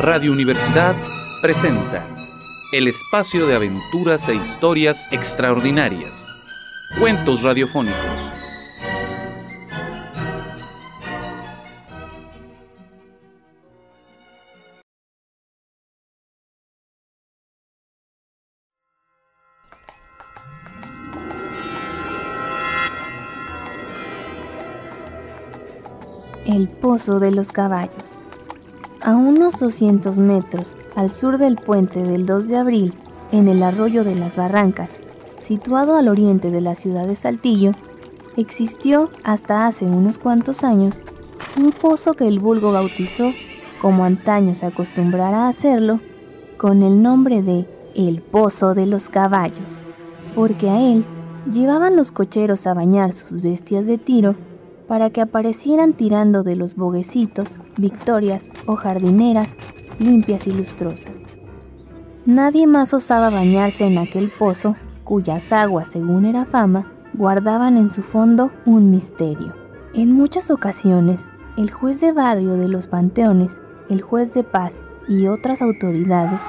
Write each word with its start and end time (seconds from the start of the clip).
Radio 0.00 0.30
Universidad 0.30 0.94
presenta 1.42 2.06
el 2.72 2.86
espacio 2.86 3.48
de 3.48 3.56
aventuras 3.56 4.28
e 4.28 4.34
historias 4.36 5.08
extraordinarias. 5.10 6.32
Cuentos 7.00 7.42
radiofónicos. 7.42 7.98
El 26.46 26.68
Pozo 26.68 27.18
de 27.18 27.32
los 27.32 27.50
Caballos. 27.50 28.27
A 29.08 29.16
unos 29.16 29.58
200 29.58 30.18
metros 30.18 30.76
al 30.94 31.10
sur 31.10 31.38
del 31.38 31.56
puente 31.56 32.02
del 32.02 32.26
2 32.26 32.46
de 32.48 32.56
abril, 32.58 32.94
en 33.32 33.48
el 33.48 33.62
arroyo 33.62 34.04
de 34.04 34.14
las 34.14 34.36
Barrancas, 34.36 34.90
situado 35.40 35.96
al 35.96 36.08
oriente 36.08 36.50
de 36.50 36.60
la 36.60 36.74
ciudad 36.74 37.06
de 37.06 37.16
Saltillo, 37.16 37.72
existió 38.36 39.08
hasta 39.24 39.66
hace 39.66 39.86
unos 39.86 40.18
cuantos 40.18 40.62
años 40.62 41.00
un 41.56 41.72
pozo 41.72 42.12
que 42.12 42.28
el 42.28 42.38
vulgo 42.38 42.70
bautizó, 42.72 43.32
como 43.80 44.04
antaño 44.04 44.54
se 44.54 44.66
acostumbrara 44.66 45.46
a 45.46 45.48
hacerlo, 45.48 46.00
con 46.58 46.82
el 46.82 47.00
nombre 47.00 47.40
de 47.40 47.66
El 47.94 48.20
Pozo 48.20 48.74
de 48.74 48.84
los 48.84 49.08
Caballos, 49.08 49.86
porque 50.34 50.68
a 50.68 50.82
él 50.82 51.06
llevaban 51.50 51.96
los 51.96 52.12
cocheros 52.12 52.66
a 52.66 52.74
bañar 52.74 53.14
sus 53.14 53.40
bestias 53.40 53.86
de 53.86 53.96
tiro 53.96 54.36
para 54.88 55.10
que 55.10 55.20
aparecieran 55.20 55.92
tirando 55.92 56.42
de 56.42 56.56
los 56.56 56.74
boguecitos, 56.74 57.60
victorias 57.76 58.50
o 58.66 58.74
jardineras 58.74 59.56
limpias 60.00 60.46
y 60.46 60.52
lustrosas. 60.52 61.24
Nadie 62.24 62.66
más 62.66 62.94
osaba 62.94 63.30
bañarse 63.30 63.84
en 63.84 63.98
aquel 63.98 64.30
pozo, 64.38 64.76
cuyas 65.04 65.52
aguas, 65.52 65.88
según 65.88 66.24
era 66.24 66.44
fama, 66.44 66.92
guardaban 67.14 67.76
en 67.76 67.90
su 67.90 68.02
fondo 68.02 68.50
un 68.66 68.90
misterio. 68.90 69.54
En 69.94 70.12
muchas 70.12 70.50
ocasiones, 70.50 71.30
el 71.56 71.70
juez 71.70 72.00
de 72.00 72.12
barrio 72.12 72.54
de 72.54 72.68
los 72.68 72.86
panteones, 72.86 73.62
el 73.88 74.02
juez 74.02 74.34
de 74.34 74.44
paz 74.44 74.82
y 75.08 75.26
otras 75.26 75.62
autoridades 75.62 76.42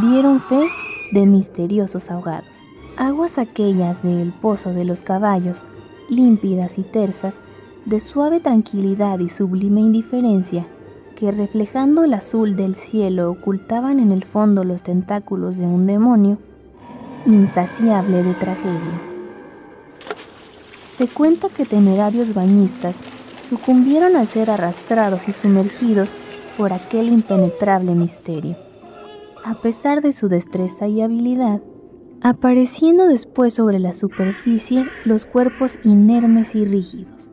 dieron 0.00 0.40
fe 0.40 0.68
de 1.12 1.26
misteriosos 1.26 2.10
ahogados. 2.10 2.64
Aguas 2.96 3.38
aquellas 3.38 4.02
del 4.02 4.32
pozo 4.32 4.72
de 4.72 4.84
los 4.84 5.02
caballos, 5.02 5.66
límpidas 6.08 6.78
y 6.78 6.82
tersas, 6.82 7.42
de 7.86 8.00
suave 8.00 8.40
tranquilidad 8.40 9.20
y 9.20 9.28
sublime 9.28 9.80
indiferencia, 9.80 10.66
que 11.14 11.30
reflejando 11.30 12.02
el 12.02 12.14
azul 12.14 12.56
del 12.56 12.74
cielo 12.74 13.30
ocultaban 13.30 14.00
en 14.00 14.10
el 14.10 14.24
fondo 14.24 14.64
los 14.64 14.82
tentáculos 14.82 15.56
de 15.56 15.66
un 15.66 15.86
demonio, 15.86 16.38
insaciable 17.26 18.24
de 18.24 18.34
tragedia. 18.34 19.00
Se 20.88 21.06
cuenta 21.06 21.48
que 21.48 21.64
temerarios 21.64 22.34
bañistas 22.34 22.98
sucumbieron 23.40 24.16
al 24.16 24.26
ser 24.26 24.50
arrastrados 24.50 25.28
y 25.28 25.32
sumergidos 25.32 26.12
por 26.58 26.72
aquel 26.72 27.08
impenetrable 27.08 27.94
misterio. 27.94 28.56
A 29.44 29.54
pesar 29.54 30.02
de 30.02 30.12
su 30.12 30.28
destreza 30.28 30.88
y 30.88 31.02
habilidad, 31.02 31.60
apareciendo 32.20 33.06
después 33.06 33.54
sobre 33.54 33.78
la 33.78 33.92
superficie 33.92 34.86
los 35.04 35.24
cuerpos 35.24 35.78
inermes 35.84 36.56
y 36.56 36.64
rígidos, 36.64 37.30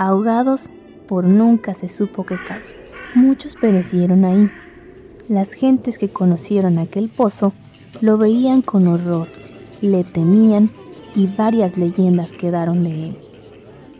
ahogados 0.00 0.70
por 1.06 1.24
nunca 1.24 1.74
se 1.74 1.86
supo 1.86 2.24
qué 2.24 2.36
causas. 2.48 2.94
Muchos 3.14 3.54
perecieron 3.54 4.24
ahí. 4.24 4.50
Las 5.28 5.52
gentes 5.52 5.98
que 5.98 6.08
conocieron 6.08 6.78
aquel 6.78 7.10
pozo 7.10 7.52
lo 8.00 8.16
veían 8.16 8.62
con 8.62 8.86
horror, 8.86 9.28
le 9.82 10.02
temían 10.04 10.70
y 11.14 11.26
varias 11.26 11.76
leyendas 11.76 12.32
quedaron 12.32 12.82
de 12.82 13.08
él. 13.08 13.16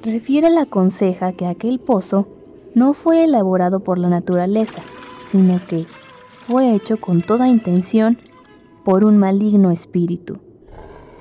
Refiere 0.03 0.49
la 0.49 0.65
conseja 0.65 1.33
que 1.33 1.47
aquel 1.47 1.79
pozo 1.79 2.27
no 2.75 2.95
fue 2.95 3.25
elaborado 3.25 3.81
por 3.81 3.99
la 3.99 4.09
naturaleza, 4.09 4.81
sino 5.21 5.61
que 5.67 5.85
fue 6.47 6.75
hecho 6.75 6.97
con 6.97 7.21
toda 7.21 7.47
intención 7.47 8.17
por 8.85 9.05
un 9.05 9.19
maligno 9.19 9.71
espíritu, 9.71 10.39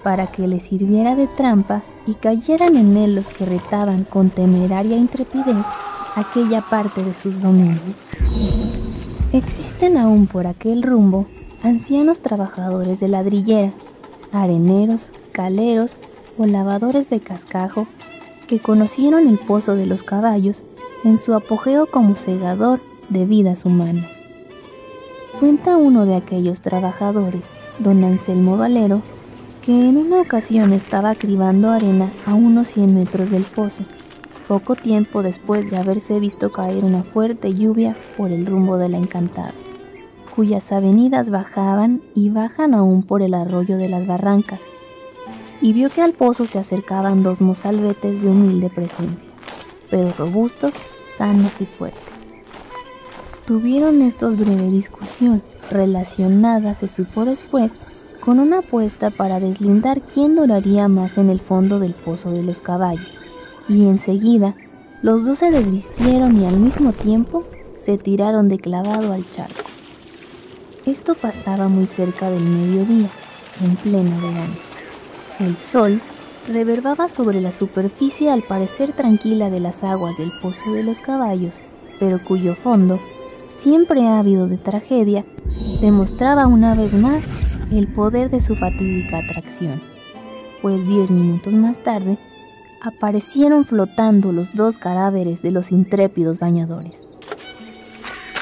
para 0.03 0.27
que 0.27 0.47
le 0.47 0.61
sirviera 0.61 1.17
de 1.17 1.27
trampa 1.27 1.83
y 2.09 2.15
cayeran 2.15 2.75
en 2.75 2.97
él 2.97 3.13
los 3.13 3.29
que 3.29 3.45
retaban 3.45 4.03
con 4.03 4.31
temeraria 4.31 4.97
intrepidez 4.97 5.65
aquella 6.15 6.61
parte 6.61 7.03
de 7.03 7.13
sus 7.13 7.39
dominios. 7.39 7.83
Existen 9.31 9.95
aún 9.95 10.25
por 10.25 10.47
aquel 10.47 10.81
rumbo 10.81 11.27
ancianos 11.61 12.19
trabajadores 12.19 12.99
de 12.99 13.09
ladrillera, 13.09 13.71
areneros, 14.31 15.11
caleros 15.33 15.97
o 16.39 16.47
lavadores 16.47 17.11
de 17.11 17.19
cascajo 17.19 17.85
que 18.47 18.59
conocieron 18.59 19.27
el 19.27 19.37
pozo 19.37 19.75
de 19.75 19.85
los 19.85 20.03
caballos 20.03 20.65
en 21.03 21.19
su 21.19 21.35
apogeo 21.35 21.85
como 21.85 22.15
segador 22.15 22.81
de 23.09 23.27
vidas 23.27 23.65
humanas. 23.65 24.23
Cuenta 25.39 25.77
uno 25.77 26.07
de 26.07 26.15
aquellos 26.15 26.61
trabajadores, 26.61 27.51
don 27.77 28.03
Anselmo 28.03 28.57
Valero, 28.57 29.03
que 29.63 29.71
en 29.71 29.97
una 29.97 30.21
ocasión 30.21 30.73
estaba 30.73 31.15
cribando 31.15 31.69
arena 31.69 32.09
a 32.25 32.33
unos 32.33 32.67
100 32.69 32.95
metros 32.95 33.31
del 33.31 33.43
pozo, 33.43 33.83
poco 34.47 34.75
tiempo 34.75 35.21
después 35.21 35.69
de 35.69 35.77
haberse 35.77 36.19
visto 36.19 36.51
caer 36.51 36.83
una 36.83 37.03
fuerte 37.03 37.53
lluvia 37.53 37.95
por 38.17 38.31
el 38.31 38.45
rumbo 38.45 38.77
de 38.77 38.89
la 38.89 38.97
encantada, 38.97 39.53
cuyas 40.35 40.71
avenidas 40.71 41.29
bajaban 41.29 42.01
y 42.15 42.29
bajan 42.29 42.73
aún 42.73 43.03
por 43.03 43.21
el 43.21 43.33
arroyo 43.33 43.77
de 43.77 43.89
las 43.89 44.07
barrancas, 44.07 44.61
y 45.61 45.73
vio 45.73 45.89
que 45.89 46.01
al 46.01 46.13
pozo 46.13 46.45
se 46.45 46.57
acercaban 46.57 47.21
dos 47.21 47.41
mozalbetes 47.41 48.21
de 48.21 48.29
humilde 48.29 48.69
presencia, 48.69 49.31
pero 49.89 50.11
robustos, 50.17 50.73
sanos 51.05 51.59
y 51.61 51.65
fuertes. 51.65 52.01
Tuvieron 53.45 54.01
estos 54.01 54.37
breve 54.37 54.69
discusión, 54.69 55.43
relacionada, 55.69 56.75
se 56.75 56.87
supo 56.87 57.25
después, 57.25 57.79
con 58.19 58.39
una 58.39 58.59
apuesta 58.59 59.09
para 59.09 59.39
deslindar 59.39 60.01
quién 60.01 60.35
duraría 60.35 60.87
más 60.87 61.17
en 61.17 61.29
el 61.29 61.39
fondo 61.39 61.79
del 61.79 61.93
pozo 61.93 62.31
de 62.31 62.43
los 62.43 62.61
caballos, 62.61 63.19
y 63.67 63.87
enseguida 63.87 64.55
los 65.01 65.25
dos 65.25 65.39
se 65.39 65.51
desvistieron 65.51 66.41
y 66.41 66.45
al 66.45 66.59
mismo 66.59 66.91
tiempo 66.91 67.45
se 67.77 67.97
tiraron 67.97 68.49
de 68.49 68.59
clavado 68.59 69.13
al 69.13 69.29
charco. 69.29 69.63
Esto 70.85 71.15
pasaba 71.15 71.67
muy 71.67 71.87
cerca 71.87 72.29
del 72.29 72.43
mediodía, 72.43 73.09
en 73.63 73.75
pleno 73.77 74.15
verano. 74.21 74.55
El 75.39 75.55
sol 75.55 76.01
reverbaba 76.47 77.09
sobre 77.09 77.41
la 77.41 77.51
superficie 77.51 78.31
al 78.31 78.41
parecer 78.41 78.91
tranquila 78.91 79.49
de 79.49 79.59
las 79.59 79.83
aguas 79.83 80.17
del 80.17 80.31
pozo 80.41 80.73
de 80.73 80.83
los 80.83 80.99
caballos, 80.99 81.59
pero 81.99 82.23
cuyo 82.23 82.55
fondo, 82.55 82.99
siempre 83.55 84.07
ávido 84.07 84.47
de 84.47 84.57
tragedia, 84.57 85.25
demostraba 85.81 86.47
una 86.47 86.75
vez 86.75 86.93
más 86.93 87.23
el 87.77 87.87
poder 87.87 88.29
de 88.29 88.41
su 88.41 88.55
fatídica 88.55 89.19
atracción, 89.19 89.81
pues 90.61 90.85
diez 90.87 91.11
minutos 91.11 91.53
más 91.53 91.81
tarde 91.83 92.17
aparecieron 92.81 93.65
flotando 93.65 94.31
los 94.31 94.55
dos 94.55 94.79
cadáveres 94.79 95.41
de 95.41 95.51
los 95.51 95.71
intrépidos 95.71 96.39
bañadores. 96.39 97.07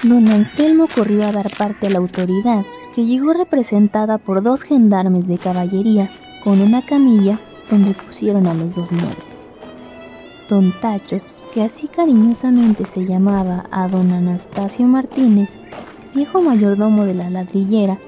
Don 0.03 0.27
Anselmo 0.29 0.87
corrió 0.93 1.25
a 1.25 1.31
dar 1.31 1.49
parte 1.57 1.87
a 1.87 1.89
la 1.89 1.97
autoridad, 1.97 2.63
que 2.93 3.05
llegó 3.05 3.33
representada 3.33 4.17
por 4.17 4.41
dos 4.41 4.63
gendarmes 4.63 5.27
de 5.27 5.37
caballería 5.37 6.09
con 6.43 6.61
una 6.61 6.83
camilla 6.83 7.39
donde 7.69 7.93
pusieron 7.93 8.47
a 8.47 8.53
los 8.53 8.73
dos 8.73 8.91
muertos. 8.91 9.51
Don 10.49 10.73
Tacho, 10.81 11.19
que 11.53 11.63
así 11.63 11.87
cariñosamente 11.87 12.85
se 12.85 13.05
llamaba 13.05 13.65
a 13.71 13.87
don 13.87 14.11
Anastasio 14.11 14.85
Martínez, 14.85 15.57
viejo 16.15 16.41
mayordomo 16.41 17.05
de 17.05 17.15
la 17.15 17.29
ladrillera, 17.29 17.99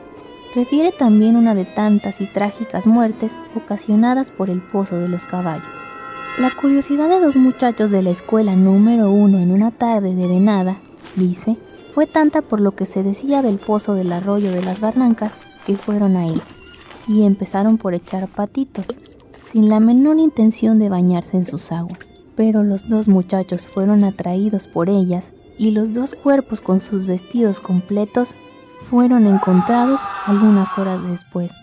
refiere 0.56 0.92
también 0.92 1.36
una 1.36 1.56
de 1.56 1.66
tantas 1.66 2.22
y 2.22 2.26
trágicas 2.26 2.88
muertes 2.88 3.38
ocasionadas 3.56 4.32
por 4.32 4.50
el 4.50 4.62
pozo 4.62 4.98
de 4.98 5.08
los 5.08 5.26
caballos. 5.26 5.68
La 6.38 6.52
curiosidad 6.52 7.10
de 7.10 7.20
dos 7.20 7.36
muchachos 7.36 7.92
de 7.92 8.02
la 8.02 8.12
escuela 8.12 8.56
número 8.56 9.12
uno 9.12 9.40
en 9.40 9.52
una 9.52 9.72
tarde 9.72 10.16
de 10.16 10.28
venada, 10.28 10.78
dice, 11.16 11.58
fue 11.94 12.08
tanta 12.08 12.42
por 12.42 12.62
lo 12.62 12.72
que 12.72 12.86
se 12.86 13.04
decía 13.04 13.42
del 13.42 13.58
pozo 13.58 13.94
del 13.94 14.12
arroyo 14.12 14.52
de 14.52 14.62
las 14.62 14.80
barrancas 14.80 15.36
que 15.66 15.76
fueron 15.76 16.16
ahí 16.16 16.42
y 17.08 17.24
empezaron 17.24 17.78
por 17.78 17.94
echar 17.94 18.28
patitos, 18.28 18.86
sin 19.44 19.68
la 19.68 19.80
menor 19.80 20.20
intención 20.20 20.80
de 20.80 20.90
bañarse 20.90 21.38
en 21.38 21.46
sus 21.46 21.72
aguas. 21.72 22.00
Pero 22.36 22.64
los 22.64 22.88
dos 22.88 23.08
muchachos 23.08 23.68
fueron 23.68 24.04
atraídos 24.04 24.68
por 24.68 24.90
ellas 24.90 25.34
y 25.58 25.72
los 25.72 25.94
dos 25.94 26.16
cuerpos 26.16 26.62
con 26.62 26.80
sus 26.80 27.06
vestidos 27.06 27.60
completos 27.60 28.36
fueron 28.90 29.28
encontrados 29.28 30.02
algunas 30.26 30.78
horas 30.78 31.08
después, 31.08 31.54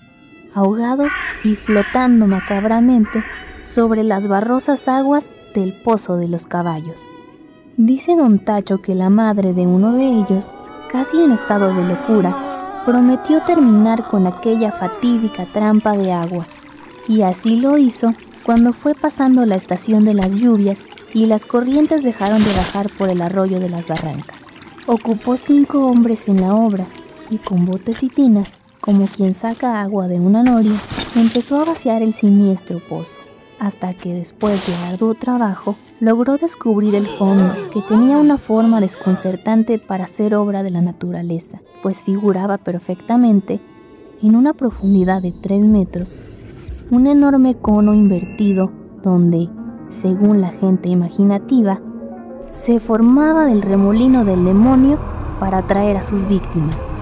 ahogados 0.54 1.12
y 1.44 1.54
flotando 1.54 2.26
macabramente 2.26 3.24
sobre 3.62 4.04
las 4.04 4.28
barrosas 4.28 4.88
aguas 4.88 5.32
del 5.54 5.72
pozo 5.82 6.16
de 6.16 6.28
los 6.28 6.46
caballos. 6.46 7.04
Dice 7.76 8.16
don 8.16 8.38
Tacho 8.38 8.80
que 8.80 8.94
la 8.94 9.10
madre 9.10 9.52
de 9.52 9.66
uno 9.66 9.92
de 9.92 10.06
ellos 10.06 10.52
casi 10.88 11.22
en 11.22 11.32
estado 11.32 11.74
de 11.74 11.84
locura, 11.84 12.82
prometió 12.84 13.42
terminar 13.42 14.08
con 14.08 14.26
aquella 14.26 14.72
fatídica 14.72 15.46
trampa 15.52 15.96
de 15.96 16.12
agua. 16.12 16.46
Y 17.08 17.22
así 17.22 17.56
lo 17.56 17.78
hizo 17.78 18.14
cuando 18.44 18.72
fue 18.72 18.94
pasando 18.94 19.44
la 19.44 19.56
estación 19.56 20.04
de 20.04 20.14
las 20.14 20.32
lluvias 20.32 20.84
y 21.12 21.26
las 21.26 21.44
corrientes 21.44 22.02
dejaron 22.02 22.42
de 22.42 22.54
bajar 22.54 22.88
por 22.96 23.08
el 23.08 23.20
arroyo 23.20 23.60
de 23.60 23.68
las 23.68 23.88
barrancas. 23.88 24.38
Ocupó 24.86 25.36
cinco 25.36 25.86
hombres 25.86 26.28
en 26.28 26.40
la 26.40 26.54
obra 26.54 26.86
y 27.30 27.38
con 27.38 27.64
botes 27.64 28.02
y 28.02 28.08
tinas, 28.08 28.56
como 28.80 29.06
quien 29.06 29.34
saca 29.34 29.80
agua 29.80 30.08
de 30.08 30.20
una 30.20 30.42
noria, 30.42 30.76
empezó 31.14 31.60
a 31.60 31.64
vaciar 31.64 32.02
el 32.02 32.12
siniestro 32.12 32.80
pozo, 32.86 33.20
hasta 33.58 33.94
que 33.94 34.14
después 34.14 34.66
de 34.66 34.74
arduo 34.88 35.14
trabajo 35.14 35.76
logró 36.00 36.36
descubrir 36.36 36.94
el 36.94 37.06
fondo, 37.06 37.52
que 37.72 37.82
tenía 37.82 38.18
una 38.18 38.38
forma 38.38 38.80
desconcertante 38.80 39.78
para 39.78 40.06
ser 40.06 40.34
obra 40.34 40.62
de 40.62 40.70
la 40.70 40.82
naturaleza, 40.82 41.58
pues 41.82 42.04
figuraba 42.04 42.58
perfectamente, 42.58 43.60
en 44.22 44.36
una 44.36 44.54
profundidad 44.54 45.22
de 45.22 45.32
tres 45.32 45.64
metros, 45.64 46.14
un 46.90 47.06
enorme 47.06 47.56
cono 47.56 47.94
invertido 47.94 48.72
donde, 49.02 49.48
según 49.88 50.40
la 50.40 50.50
gente 50.50 50.88
imaginativa, 50.88 51.80
se 52.50 52.78
formaba 52.78 53.46
del 53.46 53.62
remolino 53.62 54.24
del 54.24 54.44
demonio 54.44 54.98
para 55.40 55.58
atraer 55.58 55.96
a 55.96 56.02
sus 56.02 56.26
víctimas. 56.26 56.95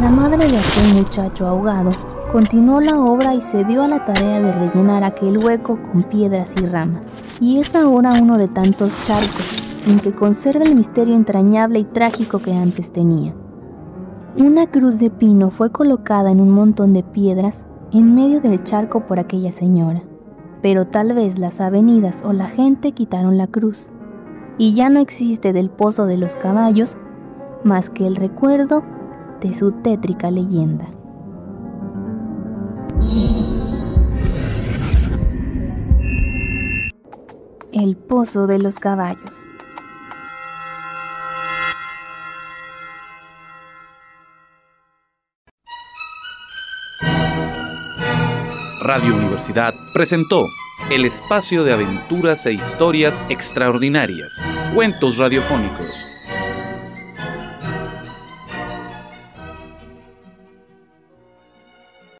La 0.00 0.08
madre 0.08 0.38
de 0.38 0.56
aquel 0.56 0.94
muchacho 0.94 1.46
ahogado 1.46 1.90
continuó 2.32 2.80
la 2.80 2.98
obra 2.98 3.34
y 3.34 3.42
se 3.42 3.64
dio 3.64 3.82
a 3.82 3.88
la 3.88 4.02
tarea 4.06 4.40
de 4.40 4.50
rellenar 4.50 5.04
aquel 5.04 5.36
hueco 5.36 5.78
con 5.82 6.04
piedras 6.04 6.54
y 6.56 6.64
ramas. 6.64 7.10
Y 7.38 7.58
es 7.58 7.74
ahora 7.74 8.14
uno 8.14 8.38
de 8.38 8.48
tantos 8.48 8.96
charcos, 9.04 9.44
sin 9.82 10.00
que 10.00 10.14
conserve 10.14 10.64
el 10.64 10.74
misterio 10.74 11.14
entrañable 11.14 11.80
y 11.80 11.84
trágico 11.84 12.38
que 12.38 12.54
antes 12.54 12.92
tenía. 12.92 13.34
Una 14.42 14.68
cruz 14.68 15.00
de 15.00 15.10
pino 15.10 15.50
fue 15.50 15.70
colocada 15.70 16.30
en 16.30 16.40
un 16.40 16.50
montón 16.50 16.94
de 16.94 17.02
piedras 17.02 17.66
en 17.92 18.14
medio 18.14 18.40
del 18.40 18.62
charco 18.62 19.04
por 19.04 19.18
aquella 19.18 19.52
señora, 19.52 20.00
pero 20.62 20.86
tal 20.86 21.12
vez 21.12 21.38
las 21.38 21.60
avenidas 21.60 22.22
o 22.24 22.32
la 22.32 22.46
gente 22.46 22.92
quitaron 22.92 23.36
la 23.36 23.48
cruz, 23.48 23.90
y 24.56 24.72
ya 24.72 24.88
no 24.88 24.98
existe 24.98 25.52
del 25.52 25.68
pozo 25.68 26.06
de 26.06 26.16
los 26.16 26.36
caballos 26.36 26.96
más 27.64 27.90
que 27.90 28.06
el 28.06 28.16
recuerdo 28.16 28.82
de 29.40 29.54
su 29.54 29.72
tétrica 29.72 30.30
leyenda. 30.30 30.86
El 37.72 37.96
pozo 37.96 38.46
de 38.46 38.58
los 38.58 38.78
caballos. 38.78 39.46
Radio 48.82 49.14
Universidad 49.14 49.72
presentó 49.94 50.46
el 50.90 51.04
espacio 51.04 51.62
de 51.64 51.72
aventuras 51.72 52.44
e 52.46 52.52
historias 52.52 53.24
extraordinarias, 53.30 54.32
cuentos 54.74 55.16
radiofónicos 55.16 56.09